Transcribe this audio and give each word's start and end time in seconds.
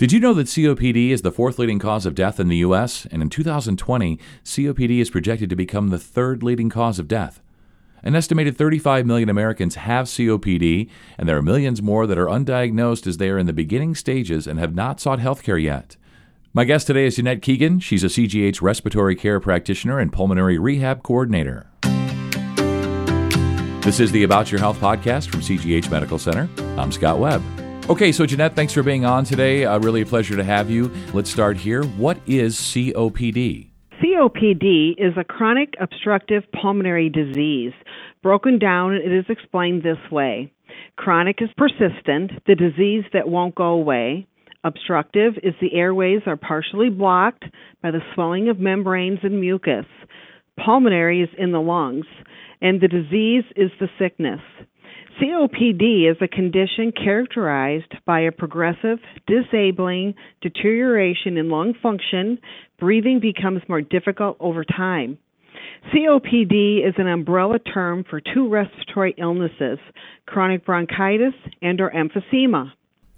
Did 0.00 0.12
you 0.12 0.18
know 0.20 0.32
that 0.32 0.46
COPD 0.46 1.10
is 1.10 1.20
the 1.20 1.30
fourth 1.30 1.58
leading 1.58 1.78
cause 1.78 2.06
of 2.06 2.14
death 2.14 2.40
in 2.40 2.48
the 2.48 2.56
U.S.? 2.56 3.06
And 3.10 3.20
in 3.20 3.28
2020, 3.28 4.18
COPD 4.42 4.98
is 4.98 5.10
projected 5.10 5.50
to 5.50 5.56
become 5.56 5.88
the 5.88 5.98
third 5.98 6.42
leading 6.42 6.70
cause 6.70 6.98
of 6.98 7.06
death. 7.06 7.42
An 8.02 8.16
estimated 8.16 8.56
35 8.56 9.04
million 9.04 9.28
Americans 9.28 9.74
have 9.74 10.06
COPD, 10.06 10.88
and 11.18 11.28
there 11.28 11.36
are 11.36 11.42
millions 11.42 11.82
more 11.82 12.06
that 12.06 12.16
are 12.16 12.28
undiagnosed 12.28 13.06
as 13.06 13.18
they 13.18 13.28
are 13.28 13.36
in 13.36 13.44
the 13.44 13.52
beginning 13.52 13.94
stages 13.94 14.46
and 14.46 14.58
have 14.58 14.74
not 14.74 15.00
sought 15.00 15.18
health 15.18 15.42
care 15.42 15.58
yet. 15.58 15.98
My 16.54 16.64
guest 16.64 16.86
today 16.86 17.04
is 17.04 17.16
Jeanette 17.16 17.42
Keegan. 17.42 17.80
She's 17.80 18.02
a 18.02 18.06
CGH 18.06 18.62
respiratory 18.62 19.16
care 19.16 19.38
practitioner 19.38 19.98
and 19.98 20.10
pulmonary 20.10 20.56
rehab 20.56 21.02
coordinator. 21.02 21.66
This 23.82 24.00
is 24.00 24.10
the 24.12 24.22
About 24.22 24.50
Your 24.50 24.60
Health 24.60 24.80
podcast 24.80 25.28
from 25.28 25.40
CGH 25.40 25.90
Medical 25.90 26.18
Center. 26.18 26.48
I'm 26.78 26.90
Scott 26.90 27.18
Webb. 27.18 27.42
Okay, 27.90 28.12
so 28.12 28.24
Jeanette, 28.24 28.54
thanks 28.54 28.72
for 28.72 28.84
being 28.84 29.04
on 29.04 29.24
today. 29.24 29.64
Uh, 29.64 29.76
really 29.80 30.02
a 30.02 30.06
pleasure 30.06 30.36
to 30.36 30.44
have 30.44 30.70
you. 30.70 30.92
Let's 31.12 31.28
start 31.28 31.56
here. 31.56 31.82
What 31.82 32.20
is 32.24 32.54
COPD? 32.56 33.66
COPD 34.00 34.92
is 34.96 35.14
a 35.18 35.24
chronic 35.24 35.74
obstructive 35.80 36.44
pulmonary 36.52 37.08
disease. 37.08 37.72
Broken 38.22 38.60
down, 38.60 38.94
it 38.94 39.10
is 39.10 39.24
explained 39.28 39.82
this 39.82 39.98
way 40.08 40.52
Chronic 40.94 41.42
is 41.42 41.48
persistent, 41.56 42.30
the 42.46 42.54
disease 42.54 43.02
that 43.12 43.28
won't 43.28 43.56
go 43.56 43.70
away. 43.70 44.28
Obstructive 44.62 45.32
is 45.42 45.54
the 45.60 45.74
airways 45.74 46.20
are 46.26 46.36
partially 46.36 46.90
blocked 46.90 47.42
by 47.82 47.90
the 47.90 48.02
swelling 48.14 48.48
of 48.48 48.60
membranes 48.60 49.18
and 49.24 49.40
mucus. 49.40 49.86
Pulmonary 50.64 51.22
is 51.22 51.30
in 51.36 51.50
the 51.50 51.58
lungs, 51.58 52.06
and 52.62 52.80
the 52.80 52.86
disease 52.86 53.42
is 53.56 53.72
the 53.80 53.88
sickness. 53.98 54.40
COPD 55.20 56.10
is 56.10 56.16
a 56.22 56.28
condition 56.28 56.92
characterized 56.92 57.94
by 58.06 58.20
a 58.20 58.32
progressive, 58.32 58.98
disabling 59.26 60.14
deterioration 60.40 61.36
in 61.36 61.50
lung 61.50 61.74
function. 61.82 62.38
Breathing 62.78 63.20
becomes 63.20 63.60
more 63.68 63.82
difficult 63.82 64.38
over 64.40 64.64
time. 64.64 65.18
COPD 65.92 66.86
is 66.88 66.94
an 66.96 67.06
umbrella 67.06 67.58
term 67.58 68.02
for 68.08 68.20
two 68.20 68.48
respiratory 68.48 69.14
illnesses, 69.18 69.78
chronic 70.26 70.64
bronchitis 70.64 71.34
and 71.60 71.82
or 71.82 71.90
emphysema. 71.90 72.72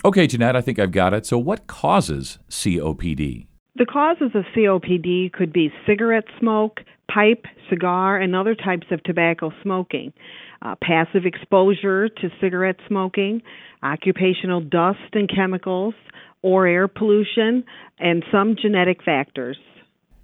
Okay, 0.04 0.26
Jeanette, 0.26 0.56
I 0.56 0.60
think 0.60 0.80
I've 0.80 0.90
got 0.90 1.14
it. 1.14 1.24
So 1.24 1.38
what 1.38 1.68
causes 1.68 2.40
COPD? 2.50 3.46
The 3.76 3.86
causes 3.86 4.32
of 4.34 4.44
COPD 4.56 5.32
could 5.32 5.52
be 5.52 5.72
cigarette 5.86 6.24
smoke, 6.40 6.80
pipe, 7.12 7.44
cigar, 7.70 8.18
and 8.18 8.34
other 8.34 8.56
types 8.56 8.88
of 8.90 9.02
tobacco 9.04 9.52
smoking 9.62 10.12
uh, 10.62 10.74
passive 10.82 11.26
exposure 11.26 12.08
to 12.08 12.30
cigarette 12.40 12.76
smoking, 12.86 13.42
occupational 13.82 14.60
dust 14.60 14.98
and 15.12 15.28
chemicals, 15.28 15.94
or 16.42 16.66
air 16.66 16.88
pollution, 16.88 17.64
and 17.98 18.24
some 18.30 18.56
genetic 18.60 19.02
factors. 19.02 19.58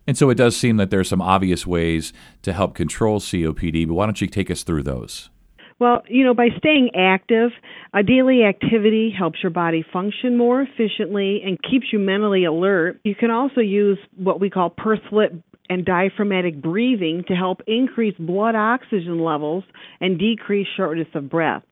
And 0.06 0.16
so 0.16 0.30
it 0.30 0.36
does 0.36 0.56
seem 0.56 0.78
that 0.78 0.90
there 0.90 1.00
are 1.00 1.04
some 1.04 1.20
obvious 1.20 1.66
ways 1.66 2.12
to 2.42 2.52
help 2.52 2.74
control 2.74 3.20
COPD, 3.20 3.86
but 3.86 3.94
why 3.94 4.06
don't 4.06 4.20
you 4.20 4.26
take 4.26 4.50
us 4.50 4.62
through 4.62 4.84
those? 4.84 5.28
Well, 5.78 6.02
you 6.08 6.24
know, 6.24 6.34
by 6.34 6.48
staying 6.56 6.90
active, 6.96 7.50
a 7.94 8.02
daily 8.02 8.42
activity 8.42 9.14
helps 9.16 9.38
your 9.42 9.50
body 9.50 9.84
function 9.92 10.36
more 10.36 10.62
efficiently 10.62 11.40
and 11.44 11.58
keeps 11.62 11.86
you 11.92 12.00
mentally 12.00 12.44
alert. 12.44 13.00
You 13.04 13.14
can 13.14 13.30
also 13.30 13.60
use 13.60 13.98
what 14.16 14.40
we 14.40 14.50
call 14.50 14.70
pursed 14.70 15.12
lip 15.12 15.34
and 15.68 15.84
diaphragmatic 15.84 16.60
breathing 16.62 17.24
to 17.28 17.34
help 17.34 17.60
increase 17.66 18.14
blood 18.18 18.54
oxygen 18.54 19.22
levels 19.22 19.64
and 20.00 20.18
decrease 20.18 20.66
shortness 20.76 21.08
of 21.14 21.28
breath. 21.28 21.62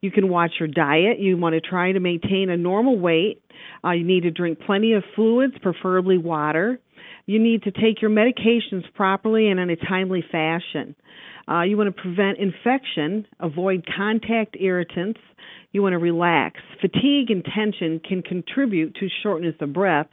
You 0.00 0.10
can 0.10 0.28
watch 0.28 0.52
your 0.58 0.68
diet. 0.68 1.18
You 1.18 1.36
want 1.36 1.54
to 1.54 1.60
try 1.60 1.92
to 1.92 2.00
maintain 2.00 2.50
a 2.50 2.56
normal 2.56 2.98
weight. 2.98 3.42
Uh, 3.84 3.92
you 3.92 4.04
need 4.04 4.22
to 4.22 4.30
drink 4.30 4.60
plenty 4.60 4.92
of 4.92 5.02
fluids, 5.14 5.54
preferably 5.62 6.18
water. 6.18 6.78
You 7.26 7.38
need 7.40 7.64
to 7.64 7.70
take 7.70 8.00
your 8.00 8.10
medications 8.10 8.84
properly 8.94 9.48
and 9.48 9.58
in 9.58 9.70
a 9.70 9.76
timely 9.76 10.24
fashion. 10.30 10.94
Uh, 11.48 11.62
you 11.62 11.76
want 11.76 11.94
to 11.94 12.02
prevent 12.02 12.38
infection, 12.38 13.26
avoid 13.40 13.84
contact 13.96 14.56
irritants. 14.58 15.20
You 15.72 15.82
want 15.82 15.92
to 15.92 15.98
relax. 15.98 16.60
Fatigue 16.80 17.30
and 17.30 17.44
tension 17.44 18.00
can 18.00 18.22
contribute 18.22 18.94
to 18.96 19.08
shortness 19.22 19.54
of 19.60 19.72
breath. 19.72 20.06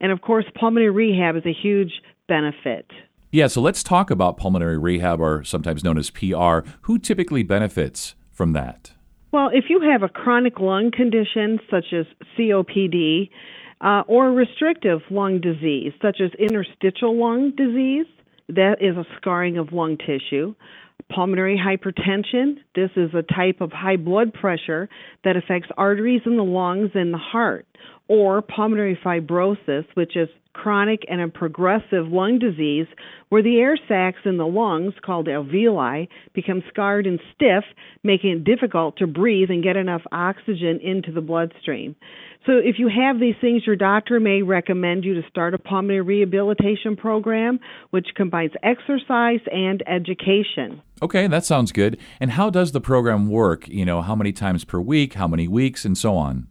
And 0.00 0.12
of 0.12 0.20
course, 0.20 0.44
pulmonary 0.58 0.90
rehab 0.90 1.36
is 1.36 1.46
a 1.46 1.52
huge 1.52 1.92
benefit. 2.28 2.86
Yeah, 3.32 3.48
so 3.48 3.60
let's 3.60 3.82
talk 3.82 4.10
about 4.10 4.36
pulmonary 4.36 4.78
rehab, 4.78 5.20
or 5.20 5.44
sometimes 5.44 5.84
known 5.84 5.98
as 5.98 6.10
PR. 6.10 6.60
Who 6.82 6.98
typically 6.98 7.42
benefits 7.42 8.14
from 8.32 8.52
that? 8.52 8.92
Well, 9.32 9.50
if 9.52 9.64
you 9.68 9.80
have 9.80 10.02
a 10.02 10.08
chronic 10.08 10.60
lung 10.60 10.90
condition 10.90 11.58
such 11.70 11.92
as 11.92 12.06
COPD, 12.38 13.28
uh, 13.80 14.02
or 14.06 14.30
restrictive 14.30 15.00
lung 15.10 15.40
disease 15.40 15.92
such 16.00 16.20
as 16.20 16.30
interstitial 16.38 17.18
lung 17.18 17.52
disease, 17.56 18.06
that 18.48 18.76
is 18.80 18.96
a 18.96 19.04
scarring 19.16 19.58
of 19.58 19.72
lung 19.72 19.98
tissue. 19.98 20.54
Pulmonary 21.14 21.60
hypertension, 21.62 22.56
this 22.74 22.90
is 22.96 23.10
a 23.14 23.22
type 23.22 23.60
of 23.60 23.70
high 23.70 23.96
blood 23.96 24.32
pressure 24.32 24.88
that 25.24 25.36
affects 25.36 25.68
arteries 25.76 26.22
in 26.24 26.36
the 26.36 26.44
lungs 26.44 26.90
and 26.94 27.12
the 27.12 27.18
heart. 27.18 27.66
Or 28.08 28.40
pulmonary 28.42 28.98
fibrosis, 29.04 29.84
which 29.94 30.16
is 30.16 30.28
chronic 30.56 31.02
and 31.08 31.20
a 31.20 31.28
progressive 31.28 32.08
lung 32.08 32.38
disease 32.38 32.86
where 33.28 33.42
the 33.42 33.58
air 33.58 33.76
sacs 33.88 34.20
in 34.24 34.38
the 34.38 34.46
lungs, 34.46 34.94
called 35.04 35.26
alveoli, 35.26 36.08
become 36.32 36.62
scarred 36.68 37.06
and 37.06 37.20
stiff, 37.34 37.64
making 38.02 38.30
it 38.30 38.44
difficult 38.44 38.96
to 38.96 39.06
breathe 39.06 39.50
and 39.50 39.62
get 39.62 39.76
enough 39.76 40.02
oxygen 40.12 40.80
into 40.82 41.12
the 41.12 41.20
bloodstream. 41.20 41.94
So, 42.46 42.52
if 42.58 42.78
you 42.78 42.88
have 42.88 43.18
these 43.18 43.34
things, 43.40 43.66
your 43.66 43.74
doctor 43.74 44.20
may 44.20 44.42
recommend 44.42 45.04
you 45.04 45.20
to 45.20 45.28
start 45.28 45.52
a 45.52 45.58
pulmonary 45.58 46.00
rehabilitation 46.00 46.96
program, 46.96 47.58
which 47.90 48.06
combines 48.14 48.52
exercise 48.62 49.40
and 49.50 49.82
education. 49.88 50.80
Okay, 51.02 51.26
that 51.26 51.44
sounds 51.44 51.72
good. 51.72 51.98
And 52.20 52.30
how 52.30 52.50
does 52.50 52.70
the 52.70 52.80
program 52.80 53.28
work? 53.28 53.68
You 53.68 53.84
know, 53.84 54.00
how 54.00 54.14
many 54.14 54.32
times 54.32 54.64
per 54.64 54.78
week, 54.80 55.14
how 55.14 55.26
many 55.26 55.48
weeks, 55.48 55.84
and 55.84 55.98
so 55.98 56.16
on? 56.16 56.46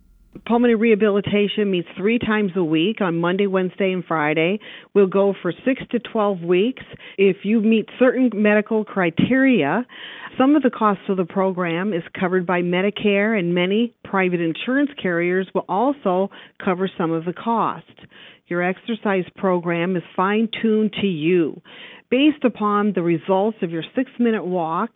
Pulmonary 0.46 0.76
rehabilitation 0.76 1.72
meets 1.72 1.88
three 1.98 2.20
times 2.20 2.52
a 2.56 2.64
week 2.64 3.02
on 3.02 3.18
Monday, 3.18 3.48
Wednesday, 3.48 3.92
and 3.92 4.04
Friday. 4.06 4.60
We'll 4.94 5.08
go 5.08 5.34
for 5.42 5.54
six 5.64 5.82
to 5.92 6.00
12 6.00 6.42
weeks. 6.42 6.84
If 7.18 7.38
you 7.44 7.62
meet 7.62 7.88
certain 7.98 8.30
medical 8.34 8.84
criteria, 8.84 9.86
some 10.38 10.56
of 10.56 10.62
the 10.64 10.70
costs 10.70 11.04
of 11.10 11.18
the 11.18 11.26
program 11.26 11.94
is 11.94 12.04
covered 12.20 12.46
by 12.46 12.62
Medicare, 12.62 13.40
and 13.40 13.56
many 13.56 13.94
private 14.04 14.42
insurance 14.42 14.92
carriers 15.02 15.48
will 15.56 15.66
also 15.70 16.30
cover 16.64 16.90
some 16.98 17.12
of 17.12 17.26
the 17.26 17.34
cost. 17.34 17.86
Your 18.48 18.62
exercise 18.62 19.26
program 19.38 19.96
is 19.96 20.04
fine 20.16 20.50
tuned 20.62 20.94
to 21.02 21.08
you 21.08 21.62
based 22.12 22.44
upon 22.44 22.94
the 22.94 23.02
results 23.02 23.58
of 23.62 23.72
your 23.72 23.84
six 23.96 24.12
minute 24.20 24.46
walk 24.46 24.92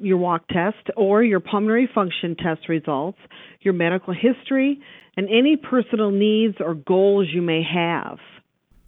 your 0.00 0.16
walk 0.16 0.46
test 0.48 0.90
or 0.96 1.22
your 1.22 1.40
pulmonary 1.40 1.88
function 1.94 2.36
test 2.36 2.68
results, 2.68 3.18
your 3.60 3.74
medical 3.74 4.14
history, 4.14 4.80
and 5.16 5.28
any 5.28 5.56
personal 5.56 6.10
needs 6.10 6.56
or 6.60 6.74
goals 6.74 7.28
you 7.32 7.42
may 7.42 7.62
have. 7.62 8.18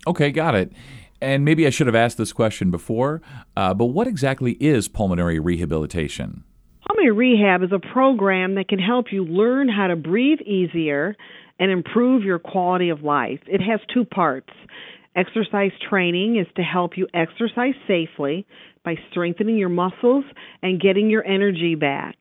Okay, 0.06 0.30
got 0.30 0.54
it. 0.54 0.72
And 1.20 1.44
maybe 1.44 1.66
I 1.66 1.70
should 1.70 1.86
have 1.86 1.94
asked 1.94 2.18
this 2.18 2.32
question 2.32 2.70
before, 2.70 3.22
uh, 3.56 3.74
but 3.74 3.86
what 3.86 4.08
exactly 4.08 4.52
is 4.54 4.88
pulmonary 4.88 5.38
rehabilitation? 5.38 6.42
Pulmonary 6.86 7.12
rehab 7.12 7.62
is 7.62 7.70
a 7.70 7.78
program 7.78 8.56
that 8.56 8.68
can 8.68 8.80
help 8.80 9.12
you 9.12 9.24
learn 9.24 9.68
how 9.68 9.86
to 9.86 9.94
breathe 9.94 10.40
easier 10.40 11.16
and 11.60 11.70
improve 11.70 12.24
your 12.24 12.40
quality 12.40 12.88
of 12.88 13.02
life. 13.02 13.38
It 13.46 13.60
has 13.60 13.78
two 13.94 14.04
parts. 14.04 14.50
Exercise 15.14 15.70
training 15.88 16.36
is 16.38 16.46
to 16.56 16.62
help 16.62 16.96
you 16.96 17.06
exercise 17.14 17.74
safely 17.86 18.46
by 18.84 18.96
strengthening 19.10 19.56
your 19.56 19.68
muscles 19.68 20.24
and 20.62 20.80
getting 20.80 21.10
your 21.10 21.24
energy 21.26 21.74
back. 21.74 22.16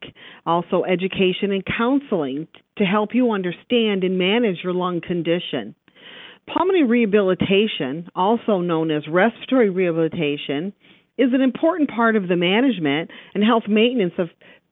Also, 0.45 0.83
education 0.83 1.51
and 1.51 1.63
counseling 1.65 2.47
to 2.77 2.83
help 2.83 3.09
you 3.13 3.31
understand 3.31 4.03
and 4.03 4.17
manage 4.17 4.57
your 4.63 4.73
lung 4.73 5.01
condition. 5.01 5.75
Pulmonary 6.47 6.85
rehabilitation, 6.85 8.09
also 8.15 8.59
known 8.59 8.91
as 8.91 9.03
respiratory 9.07 9.69
rehabilitation, 9.69 10.73
is 11.17 11.29
an 11.33 11.41
important 11.41 11.89
part 11.89 12.15
of 12.15 12.27
the 12.27 12.35
management 12.35 13.11
and 13.33 13.43
health 13.43 13.63
maintenance 13.67 14.13
of 14.17 14.29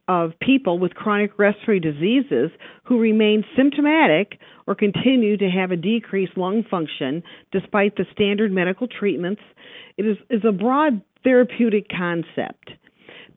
of 0.09 0.31
people 0.41 0.79
with 0.79 0.95
chronic 0.95 1.37
respiratory 1.37 1.79
diseases 1.79 2.49
who 2.83 2.99
remain 2.99 3.43
symptomatic 3.55 4.39
or 4.65 4.73
continue 4.73 5.37
to 5.37 5.47
have 5.47 5.69
a 5.69 5.75
decreased 5.75 6.35
lung 6.35 6.63
function 6.69 7.21
despite 7.51 7.95
the 7.95 8.05
standard 8.11 8.51
medical 8.51 8.87
treatments. 8.87 9.41
It 9.97 10.07
is, 10.07 10.17
is 10.31 10.41
a 10.43 10.51
broad 10.51 11.03
therapeutic 11.23 11.87
concept. 11.89 12.71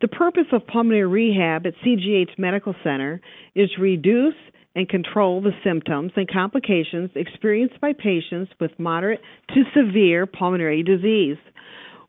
The 0.01 0.09
purpose 0.09 0.47
of 0.53 0.67
pulmonary 0.67 1.07
rehab 1.07 1.67
at 1.67 1.75
CGH 1.85 2.39
Medical 2.39 2.75
Center 2.83 3.21
is 3.55 3.71
to 3.77 3.83
reduce 3.83 4.35
and 4.75 4.89
control 4.89 5.41
the 5.43 5.53
symptoms 5.63 6.13
and 6.17 6.27
complications 6.31 7.11
experienced 7.15 7.81
by 7.81 7.93
patients 7.93 8.51
with 8.59 8.71
moderate 8.79 9.21
to 9.51 9.63
severe 9.77 10.27
pulmonary 10.27 10.83
disease. 10.83 11.37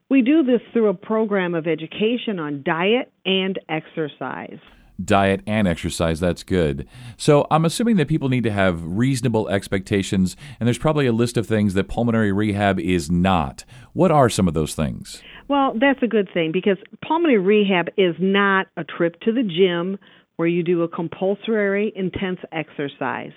We 0.09 0.21
do 0.21 0.43
this 0.43 0.61
through 0.71 0.87
a 0.89 0.93
program 0.93 1.55
of 1.55 1.67
education 1.67 2.39
on 2.39 2.63
diet 2.63 3.11
and 3.25 3.59
exercise. 3.67 4.59
diet 5.03 5.41
and 5.47 5.67
exercise. 5.67 6.19
That's 6.19 6.43
good. 6.43 6.87
So 7.17 7.47
I'm 7.51 7.65
assuming 7.65 7.97
that 7.97 8.07
people 8.07 8.29
need 8.29 8.43
to 8.43 8.51
have 8.51 8.83
reasonable 8.85 9.49
expectations, 9.49 10.37
and 10.59 10.67
there's 10.67 10.77
probably 10.77 11.07
a 11.07 11.11
list 11.11 11.35
of 11.35 11.47
things 11.47 11.73
that 11.73 11.87
pulmonary 11.87 12.31
rehab 12.31 12.79
is 12.79 13.09
not. 13.09 13.65
What 13.93 14.11
are 14.11 14.29
some 14.29 14.47
of 14.47 14.53
those 14.53 14.75
things? 14.75 15.21
Well, 15.53 15.75
that's 15.79 16.01
a 16.01 16.07
good 16.07 16.29
thing 16.33 16.51
because 16.51 16.77
pulmonary 17.07 17.38
rehab 17.38 17.89
is 17.95 18.15
not 18.19 18.65
a 18.75 18.83
trip 18.83 19.19
to 19.19 19.31
the 19.31 19.44
gym 19.44 20.00
where 20.35 20.47
you 20.47 20.63
do 20.63 20.81
a 20.81 20.88
compulsory 20.88 21.94
intense 21.95 22.39
exercise. 22.51 23.33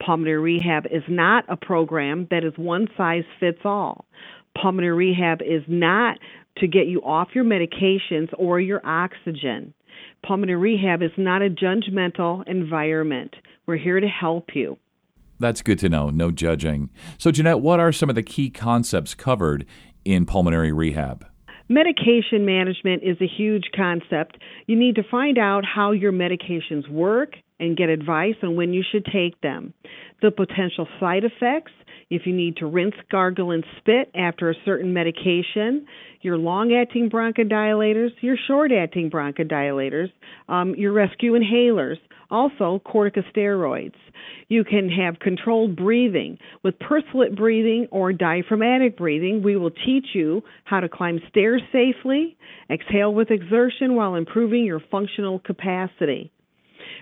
Pulmonary 0.00 0.38
rehab 0.38 0.86
is 0.86 1.02
not 1.08 1.44
a 1.48 1.56
program 1.56 2.28
that 2.30 2.44
is 2.44 2.52
one 2.56 2.86
size 2.96 3.24
fits 3.40 3.58
all. 3.64 4.04
Pulmonary 4.56 5.08
rehab 5.08 5.42
is 5.42 5.64
not 5.66 6.18
to 6.58 6.68
get 6.68 6.86
you 6.86 7.02
off 7.02 7.30
your 7.34 7.42
medications 7.42 8.28
or 8.38 8.60
your 8.60 8.80
oxygen. 8.86 9.74
Pulmonary 10.24 10.76
rehab 10.76 11.02
is 11.02 11.10
not 11.18 11.42
a 11.42 11.50
judgmental 11.50 12.46
environment. 12.46 13.34
We're 13.66 13.76
here 13.76 13.98
to 13.98 14.06
help 14.06 14.50
you. 14.54 14.78
That's 15.40 15.62
good 15.62 15.80
to 15.80 15.88
know. 15.88 16.10
No 16.10 16.30
judging. 16.30 16.90
So, 17.18 17.32
Jeanette, 17.32 17.58
what 17.58 17.80
are 17.80 17.90
some 17.90 18.08
of 18.08 18.14
the 18.14 18.22
key 18.22 18.50
concepts 18.50 19.16
covered 19.16 19.66
in 20.04 20.26
pulmonary 20.26 20.70
rehab? 20.70 21.26
Medication 21.68 22.46
management 22.46 23.02
is 23.02 23.16
a 23.20 23.26
huge 23.26 23.70
concept. 23.74 24.38
You 24.66 24.76
need 24.76 24.94
to 24.96 25.02
find 25.10 25.36
out 25.36 25.64
how 25.64 25.90
your 25.90 26.12
medications 26.12 26.88
work 26.88 27.34
and 27.58 27.76
get 27.76 27.88
advice 27.88 28.36
on 28.42 28.54
when 28.54 28.72
you 28.72 28.84
should 28.88 29.04
take 29.04 29.40
them. 29.40 29.74
The 30.22 30.30
potential 30.30 30.86
side 31.00 31.24
effects, 31.24 31.72
if 32.10 32.22
you 32.24 32.34
need 32.34 32.56
to 32.58 32.66
rinse, 32.66 32.94
gargle, 33.10 33.50
and 33.50 33.64
spit 33.78 34.10
after 34.14 34.50
a 34.50 34.54
certain 34.64 34.92
medication, 34.92 35.86
your 36.22 36.38
long 36.38 36.72
acting 36.72 37.10
bronchodilators, 37.10 38.10
your 38.20 38.36
short 38.46 38.70
acting 38.72 39.10
bronchodilators, 39.10 40.12
um, 40.48 40.74
your 40.76 40.92
rescue 40.92 41.32
inhalers, 41.32 41.96
also 42.30 42.80
corticosteroids. 42.86 43.94
You 44.48 44.64
can 44.64 44.88
have 44.88 45.18
controlled 45.18 45.76
breathing. 45.76 46.38
With 46.62 46.74
lip 47.14 47.36
breathing 47.36 47.88
or 47.90 48.12
diaphragmatic 48.12 48.96
breathing, 48.96 49.42
we 49.42 49.56
will 49.56 49.70
teach 49.70 50.06
you 50.14 50.42
how 50.64 50.80
to 50.80 50.88
climb 50.88 51.20
stairs 51.28 51.62
safely, 51.72 52.36
exhale 52.70 53.12
with 53.12 53.30
exertion 53.30 53.94
while 53.94 54.14
improving 54.14 54.64
your 54.64 54.80
functional 54.90 55.38
capacity. 55.40 56.32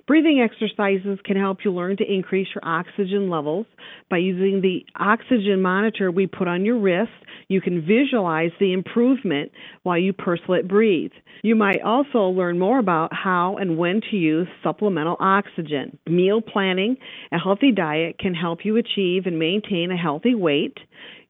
Breathing 0.06 0.40
exercises 0.42 1.18
can 1.24 1.38
help 1.38 1.58
you 1.64 1.72
learn 1.72 1.96
to 1.96 2.04
increase 2.04 2.48
your 2.54 2.62
oxygen 2.62 3.30
levels 3.30 3.64
by 4.10 4.18
using 4.18 4.60
the 4.60 4.84
oxygen 4.96 5.62
monitor 5.62 6.10
we 6.10 6.26
put 6.26 6.46
on 6.46 6.66
your 6.66 6.78
wrist. 6.78 7.10
You 7.48 7.62
can 7.62 7.86
visualize 7.86 8.50
the 8.60 8.74
improvement 8.74 9.50
while 9.82 9.96
you 9.96 10.12
lip 10.46 10.68
breathe. 10.68 11.12
You 11.42 11.54
might 11.54 11.80
also 11.82 12.24
learn 12.24 12.58
more 12.58 12.78
about 12.78 13.14
how 13.14 13.56
and 13.56 13.78
when 13.78 14.02
to 14.10 14.16
use 14.16 14.48
supplemental 14.62 15.16
oxygen. 15.20 15.98
Meal 16.06 16.42
planning, 16.42 16.98
a 17.32 17.38
healthy 17.38 17.72
diet 17.72 18.18
can 18.18 18.34
help 18.34 18.60
you 18.64 18.76
achieve 18.76 19.24
and 19.24 19.38
maintain 19.38 19.90
a 19.90 19.96
healthy 19.96 20.34
weight. 20.34 20.76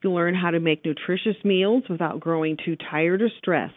You'll 0.03 0.15
learn 0.15 0.35
how 0.35 0.50
to 0.50 0.59
make 0.59 0.85
nutritious 0.85 1.37
meals 1.44 1.85
without 1.88 2.19
growing 2.19 2.56
too 2.65 2.76
tired 2.91 3.23
or 3.23 3.31
stressed. 3.38 3.75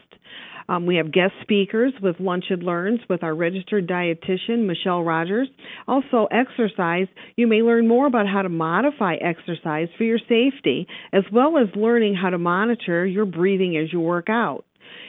Um, 0.70 0.86
we 0.86 0.98
have 0.98 1.12
guest 1.12 1.34
speakers 1.42 1.94
with 2.02 2.20
Lunch 2.20 2.46
and 2.50 2.62
Learns 2.62 3.00
with 3.10 3.24
our 3.24 3.34
registered 3.34 3.88
dietitian, 3.88 4.66
Michelle 4.66 5.04
Rogers. 5.04 5.48
Also, 5.88 6.28
exercise. 6.30 7.08
You 7.38 7.48
may 7.48 7.62
learn 7.62 7.88
more 7.88 8.06
about 8.06 8.28
how 8.28 8.42
to 8.42 8.50
modify 8.50 9.16
exercise 9.16 9.88
for 9.98 10.04
your 10.04 10.20
safety, 10.20 10.88
as 11.14 11.24
well 11.32 11.58
as 11.58 11.68
learning 11.76 12.16
how 12.16 12.32
to 12.32 12.38
monitor 12.38 13.06
your 13.06 13.26
breathing 13.26 13.78
as 13.78 13.94
you 13.94 14.02
work 14.02 14.28
out. 14.30 14.66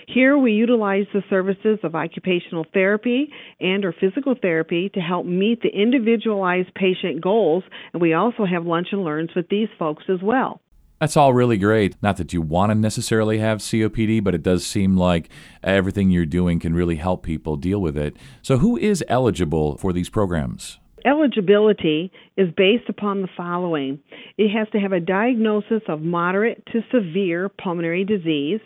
Here 0.06 0.38
we 0.38 0.52
utilize 0.52 1.06
the 1.12 1.22
services 1.28 1.78
of 1.82 1.94
occupational 1.94 2.64
therapy 2.72 3.30
and 3.60 3.84
or 3.84 3.92
physical 3.92 4.34
therapy 4.40 4.90
to 4.94 5.00
help 5.00 5.26
meet 5.26 5.60
the 5.60 5.68
individualized 5.68 6.74
patient 6.74 7.20
goals 7.20 7.62
and 7.92 8.00
we 8.00 8.14
also 8.14 8.44
have 8.46 8.64
lunch 8.64 8.88
and 8.92 9.04
learns 9.04 9.30
with 9.36 9.48
these 9.48 9.68
folks 9.78 10.04
as 10.08 10.20
well. 10.22 10.60
That's 11.00 11.16
all 11.16 11.32
really 11.32 11.58
great. 11.58 11.94
Not 12.02 12.16
that 12.16 12.32
you 12.32 12.42
want 12.42 12.70
to 12.70 12.74
necessarily 12.74 13.38
have 13.38 13.58
COPD, 13.58 14.22
but 14.22 14.34
it 14.34 14.42
does 14.42 14.66
seem 14.66 14.96
like 14.96 15.28
everything 15.62 16.10
you're 16.10 16.26
doing 16.26 16.58
can 16.58 16.74
really 16.74 16.96
help 16.96 17.22
people 17.22 17.56
deal 17.56 17.80
with 17.80 17.96
it. 17.96 18.16
So, 18.42 18.58
who 18.58 18.76
is 18.76 19.04
eligible 19.08 19.76
for 19.78 19.92
these 19.92 20.08
programs? 20.08 20.78
Eligibility 21.04 22.10
is 22.36 22.48
based 22.56 22.88
upon 22.88 23.22
the 23.22 23.28
following 23.36 24.00
it 24.36 24.50
has 24.50 24.68
to 24.70 24.78
have 24.78 24.92
a 24.92 25.00
diagnosis 25.00 25.82
of 25.88 26.02
moderate 26.02 26.64
to 26.72 26.80
severe 26.92 27.48
pulmonary 27.48 28.04
disease. 28.04 28.60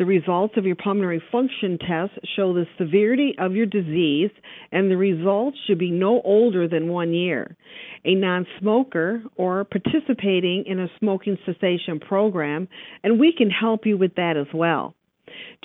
The 0.00 0.06
results 0.06 0.54
of 0.56 0.64
your 0.64 0.76
pulmonary 0.76 1.22
function 1.30 1.76
test 1.76 2.18
show 2.34 2.54
the 2.54 2.64
severity 2.78 3.34
of 3.38 3.54
your 3.54 3.66
disease, 3.66 4.30
and 4.72 4.90
the 4.90 4.96
results 4.96 5.58
should 5.66 5.76
be 5.76 5.90
no 5.90 6.22
older 6.22 6.66
than 6.66 6.88
one 6.88 7.12
year. 7.12 7.54
A 8.06 8.14
non 8.14 8.46
smoker 8.58 9.22
or 9.36 9.66
participating 9.66 10.64
in 10.64 10.80
a 10.80 10.88
smoking 10.98 11.36
cessation 11.44 12.00
program, 12.00 12.66
and 13.04 13.20
we 13.20 13.34
can 13.36 13.50
help 13.50 13.84
you 13.84 13.98
with 13.98 14.14
that 14.14 14.38
as 14.38 14.46
well. 14.54 14.94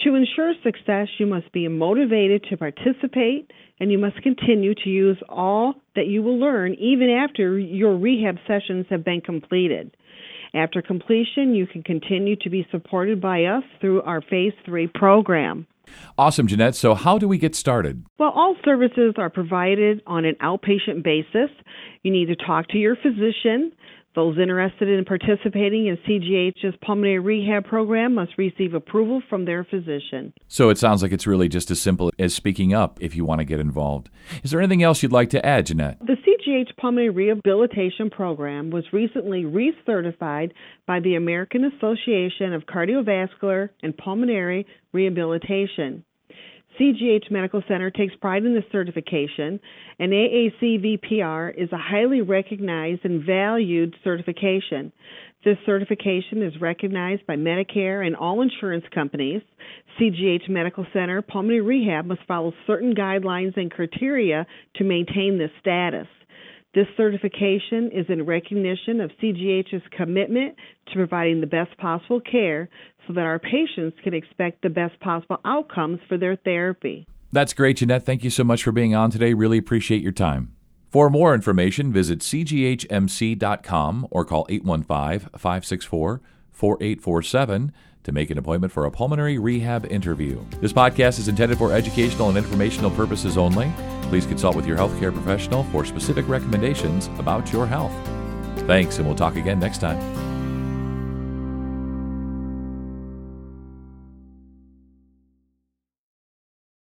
To 0.03 0.15
ensure 0.15 0.53
success, 0.63 1.07
you 1.17 1.27
must 1.27 1.49
be 1.53 1.69
motivated 1.69 2.43
to 2.49 2.57
participate 2.57 3.49
and 3.79 3.89
you 3.89 3.97
must 3.97 4.21
continue 4.21 4.75
to 4.75 4.89
use 4.89 5.17
all 5.29 5.75
that 5.95 6.07
you 6.07 6.21
will 6.21 6.37
learn 6.37 6.73
even 6.73 7.09
after 7.09 7.57
your 7.57 7.97
rehab 7.97 8.35
sessions 8.47 8.85
have 8.89 9.05
been 9.05 9.21
completed. 9.21 9.95
After 10.53 10.81
completion, 10.81 11.53
you 11.53 11.67
can 11.67 11.83
continue 11.83 12.35
to 12.37 12.49
be 12.49 12.67
supported 12.71 13.21
by 13.21 13.45
us 13.45 13.63
through 13.81 14.01
our 14.03 14.21
Phase 14.21 14.53
3 14.65 14.87
program. 14.93 15.67
Awesome, 16.17 16.47
Jeanette. 16.47 16.75
So, 16.75 16.95
how 16.95 17.17
do 17.17 17.27
we 17.27 17.37
get 17.37 17.55
started? 17.55 18.05
Well, 18.17 18.31
all 18.33 18.55
services 18.63 19.15
are 19.17 19.29
provided 19.29 20.01
on 20.07 20.25
an 20.25 20.35
outpatient 20.41 21.03
basis. 21.03 21.49
You 22.03 22.11
need 22.11 22.27
to 22.27 22.35
talk 22.35 22.67
to 22.69 22.77
your 22.77 22.95
physician. 22.95 23.71
Those 24.15 24.37
interested 24.37 24.87
in 24.87 25.03
participating 25.03 25.87
in 25.87 25.97
CGH's 26.07 26.77
pulmonary 26.81 27.19
rehab 27.19 27.65
program 27.65 28.15
must 28.15 28.37
receive 28.37 28.73
approval 28.73 29.21
from 29.29 29.43
their 29.43 29.65
physician. 29.65 30.33
So 30.47 30.69
it 30.69 30.77
sounds 30.77 31.03
like 31.03 31.11
it's 31.11 31.27
really 31.27 31.49
just 31.49 31.69
as 31.69 31.81
simple 31.81 32.11
as 32.17 32.33
speaking 32.33 32.73
up 32.73 32.97
if 33.01 33.13
you 33.13 33.25
want 33.25 33.39
to 33.39 33.45
get 33.45 33.59
involved. 33.59 34.09
Is 34.41 34.51
there 34.51 34.61
anything 34.61 34.83
else 34.83 35.03
you'd 35.03 35.11
like 35.11 35.29
to 35.31 35.45
add, 35.45 35.65
Jeanette? 35.65 35.99
The 35.99 36.15
CGH 36.15 36.77
Pulmonary 36.77 37.09
Rehabilitation 37.09 38.09
Program 38.09 38.69
was 38.69 38.85
recently 38.93 39.43
recertified 39.43 40.51
by 40.87 41.01
the 41.01 41.15
American 41.15 41.65
Association 41.65 42.53
of 42.53 42.65
Cardiovascular 42.65 43.69
and 43.83 43.97
Pulmonary 43.97 44.65
Rehabilitation. 44.93 46.05
CGH 46.79 47.31
Medical 47.31 47.63
Center 47.67 47.89
takes 47.89 48.15
pride 48.15 48.43
in 48.45 48.53
this 48.53 48.63
certification, 48.71 49.59
and 49.99 50.11
AACVPR 50.11 51.53
is 51.57 51.71
a 51.71 51.77
highly 51.77 52.21
recognized 52.21 53.05
and 53.05 53.25
valued 53.25 53.95
certification. 54.03 54.91
This 55.43 55.57
certification 55.65 56.41
is 56.41 56.59
recognized 56.59 57.25
by 57.27 57.35
Medicare 57.35 58.05
and 58.05 58.15
all 58.15 58.41
insurance 58.41 58.85
companies. 58.93 59.41
CGH 59.99 60.49
Medical 60.49 60.85
Center 60.91 61.21
Pulmonary 61.21 61.61
Rehab 61.61 62.05
must 62.05 62.21
follow 62.27 62.51
certain 62.65 62.95
guidelines 62.95 63.55
and 63.55 63.71
criteria 63.71 64.45
to 64.75 64.83
maintain 64.83 65.37
this 65.37 65.51
status. 65.61 66.07
This 66.75 66.87
certification 66.97 67.89
is 67.93 68.05
in 68.09 68.25
recognition 68.25 68.99
of 68.99 69.09
CGH's 69.23 69.81
commitment 69.95 70.57
to 70.87 70.93
providing 70.93 71.39
the 71.39 71.47
best 71.47 71.75
possible 71.77 72.19
care 72.19 72.67
so 73.07 73.13
that 73.13 73.21
our 73.21 73.39
patients 73.39 73.97
can 74.03 74.13
expect 74.13 74.61
the 74.61 74.69
best 74.69 74.99
possible 74.99 75.39
outcomes 75.45 76.01
for 76.09 76.17
their 76.17 76.35
therapy. 76.35 77.07
That's 77.31 77.53
great, 77.53 77.77
Jeanette. 77.77 78.05
Thank 78.05 78.25
you 78.25 78.29
so 78.29 78.43
much 78.43 78.61
for 78.61 78.73
being 78.73 78.93
on 78.93 79.09
today. 79.09 79.33
Really 79.33 79.57
appreciate 79.57 80.01
your 80.01 80.11
time. 80.11 80.53
For 80.91 81.09
more 81.09 81.33
information, 81.33 81.93
visit 81.93 82.19
cghmc.com 82.19 84.07
or 84.11 84.25
call 84.25 84.45
815 84.49 85.29
564 85.37 86.21
4847 86.51 87.71
to 88.03 88.11
make 88.11 88.29
an 88.29 88.37
appointment 88.37 88.73
for 88.73 88.85
a 88.85 88.91
pulmonary 88.91 89.37
rehab 89.37 89.85
interview. 89.85 90.43
This 90.59 90.73
podcast 90.73 91.19
is 91.19 91.29
intended 91.29 91.57
for 91.57 91.71
educational 91.71 92.27
and 92.27 92.37
informational 92.37 92.91
purposes 92.91 93.37
only. 93.37 93.71
Please 94.09 94.25
consult 94.25 94.55
with 94.55 94.65
your 94.65 94.77
healthcare 94.77 95.13
professional 95.13 95.63
for 95.65 95.85
specific 95.85 96.27
recommendations 96.27 97.07
about 97.19 97.51
your 97.51 97.67
health. 97.67 97.93
Thanks, 98.67 98.97
and 98.97 99.05
we'll 99.05 99.15
talk 99.15 99.35
again 99.35 99.59
next 99.59 99.79
time. 99.79 100.24